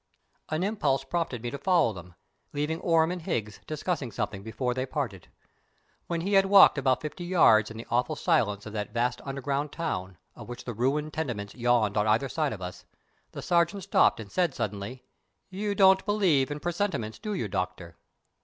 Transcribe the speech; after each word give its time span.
An 0.49 0.63
impulse 0.63 1.03
prompted 1.03 1.43
me 1.43 1.51
to 1.51 1.59
follow 1.59 1.93
him, 1.93 2.15
leaving 2.53 2.81
Orme 2.81 3.11
and 3.11 3.21
Higgs 3.21 3.59
discussing 3.67 4.11
something 4.11 4.41
before 4.41 4.73
they 4.73 4.87
parted. 4.87 5.27
When 6.07 6.21
he 6.21 6.33
had 6.33 6.47
walked 6.47 6.79
about 6.79 7.01
fifty 7.03 7.23
yards 7.23 7.69
in 7.69 7.77
the 7.77 7.85
awful 7.91 8.15
silence 8.15 8.65
of 8.65 8.73
that 8.73 8.89
vast 8.95 9.21
underground 9.25 9.71
town, 9.71 10.17
of 10.35 10.49
which 10.49 10.63
the 10.63 10.73
ruined 10.73 11.13
tenements 11.13 11.53
yawned 11.53 11.97
on 11.97 12.07
either 12.07 12.29
side 12.29 12.51
of 12.51 12.63
us, 12.63 12.83
the 13.33 13.43
Sergeant 13.43 13.83
stopped 13.83 14.19
and 14.19 14.31
said 14.31 14.55
suddenly: 14.55 15.03
"You 15.51 15.75
don't 15.75 16.03
believe 16.03 16.49
in 16.49 16.59
presentiments, 16.59 17.19
do 17.19 17.35
you, 17.35 17.47
Doctor?" 17.47 17.95